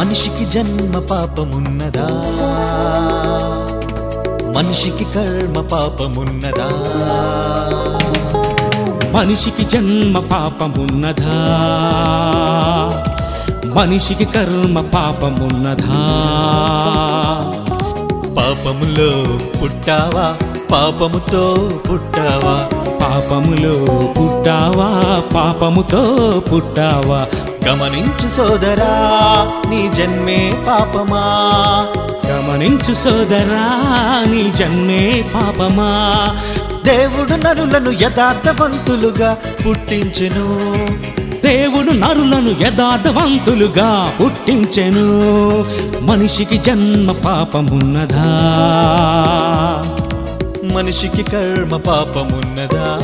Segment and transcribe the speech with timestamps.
[0.00, 2.06] మనిషికి జన్మ పాపమున్నదా?
[4.56, 6.68] మనిషికి కర్మ పాపమున్నదా?
[9.18, 11.34] మనిషికి జన్మ పాపమున్నదా?
[13.74, 15.94] మనిషికి కర్మ పాపమున్నదా?
[18.36, 20.36] పాపములో పుట్టావా?
[20.72, 22.68] పాపముతో పుట్టావా?
[23.02, 23.72] పాపములో
[24.04, 25.20] పుట్టావా?
[25.34, 27.49] పాపముతో పుట్టావా?
[27.68, 28.90] గమనించు సోదరా
[29.70, 31.24] నీ జన్మే పాపమా.
[32.26, 33.64] గమనించు సోదరా
[34.30, 36.28] నీ జన్మే పాపమా.
[36.84, 39.36] దేవుడు నరులను యథార్థవంతులుగా
[39.66, 40.60] పుట్టించెను.
[41.46, 45.64] దేవుడు నరులను యథార్థవంతులుగా పుట్టించెను.
[46.04, 48.24] మనిషికి జన్మ పాపమున్నదా?
[50.74, 52.98] మనిషికి కర్మ పాపమున్నదా?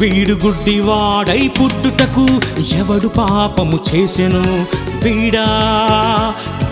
[0.00, 2.26] వీడు గుడ్డివాడై పుట్టుటకు
[2.74, 4.42] ఎవడు పాపము చేసెను?
[5.04, 5.44] వీడా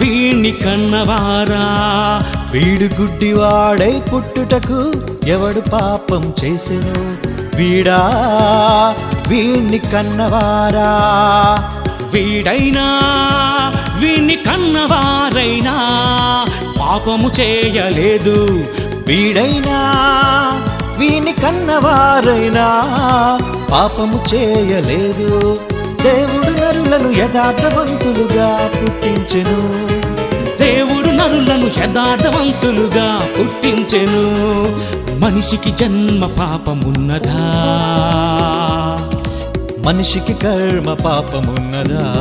[0.00, 1.64] వీణ్ణి కన్నవారా?
[2.52, 4.92] వీడు గుడ్డివాడై పుట్టుటకు
[5.26, 6.96] ఎవడు పాపం చేసెను?
[7.56, 8.00] వీడా
[9.28, 10.88] వీణ్ణి కన్నవారా?
[12.12, 12.86] వీడైనా
[13.98, 15.76] వీణ్ణి కన్నవారైనా
[16.80, 18.64] పాపము చేయలేదు.
[19.08, 19.78] వీడైనా
[20.98, 22.82] వీని కన్నవారైనా
[23.72, 25.58] పాపము చేయలేదు.
[26.02, 29.58] దేవుడు నరులను యథార్థవంతులుగా పుట్టించెను.
[30.58, 34.24] దేవుడు నరులను యథార్థవంతులుగా పుట్టించెను.
[35.18, 37.38] మనిషికి జన్మ పాపమున్నదా?
[39.86, 42.14] మనిషికి కర్మ పాపమున్నదా?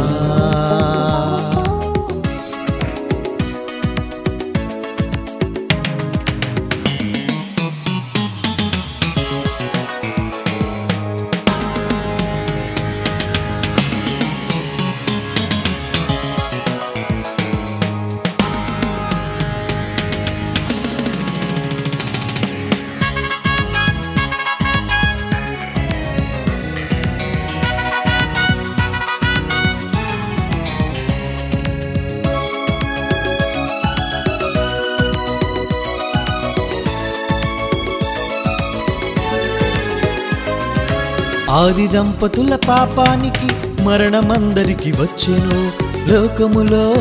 [41.49, 45.71] ఆది దంపతుల పాపానికి మరణమందరికి వచ్చెను.
[46.13, 46.93] లోకములో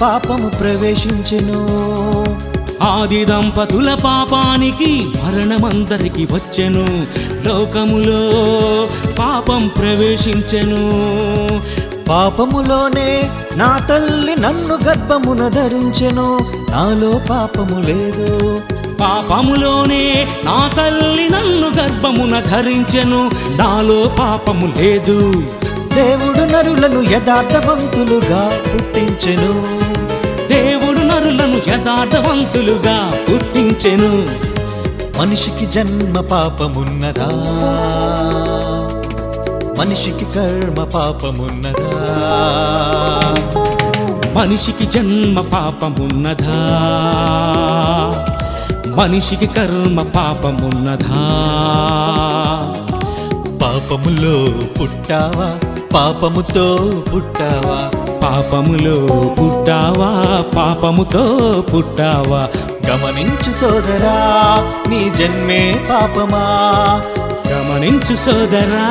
[0.00, 1.60] పాపము ప్రవేశించెను.
[2.82, 6.86] ఆది దంపతుల పాపానికి మరణమందరికి వచ్చెను.
[7.48, 8.30] లోకములో
[9.18, 11.00] పాపం ప్రవేశించెను.
[12.08, 16.38] పాపములోనే నా తల్లి నన్ను గర్భమున ధరించెను.
[16.70, 18.60] నాలో పాపము లేదు.
[19.00, 23.30] పాపములోనే నా తల్లి నన్ను గర్భమున ధరించెను.
[23.56, 25.32] నాలో పాపము లేదు.
[25.94, 29.80] దేవుడు నరులను యథార్థవంతులుగా పుట్టించెను.
[30.48, 34.28] దేవుడు నరులను యథార్థవంతులుగా పుట్టించెను.
[35.18, 37.28] మనిషికి జన్మ పాపమున్నదా?
[39.78, 41.90] మనిషికి కర్మ పాపమున్నదా?
[44.40, 46.76] మనిషికి జన్మ పాపమున్నదా?
[49.00, 51.20] మనిషికి కర్మ పాపమున్నదా?
[53.62, 54.46] పాపములో
[54.80, 55.54] పుట్టావా?
[55.94, 56.76] పాపముతో
[57.14, 57.90] పుట్టావా?
[58.20, 59.06] పాపములో
[59.40, 60.42] పుట్టావా?
[60.56, 61.24] పాపముతో
[61.74, 62.48] పుట్టావా?
[62.90, 64.16] గమనించు సోదరా
[64.88, 66.44] నీ జన్మే పాపమా?
[67.50, 68.86] గమనించు సోదరా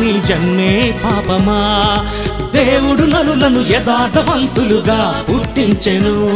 [0.00, 1.98] నీ జన్మే పాపమా?
[2.54, 6.28] దేవుడు నరులను యథార్థవంతులుగా పుట్టించెను.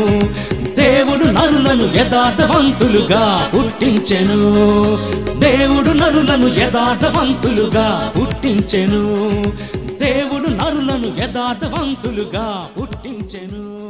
[0.82, 4.38] దేవుడు నరులను యథార్థవంతులుగా పుట్టించెను.
[5.38, 9.28] దేవుడు నరులను యథార్థవంతులుగా పుట్టించెను.
[10.02, 13.82] దేవుడు నరులను యథార్థవంతులుగా పుట్టించెను.